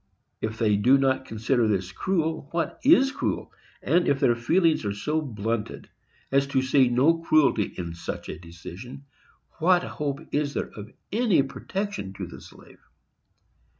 [0.41, 3.53] If they do not consider this cruel, what is cruel?
[3.83, 5.89] And, if their feelings are so blunted
[6.31, 9.05] as to see no cruelty in such a decision,
[9.59, 12.79] what hope is there of any protection to the slave?